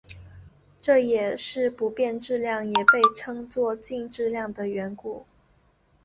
[0.79, 5.27] 这也是不变质量也被称作静质量的缘故。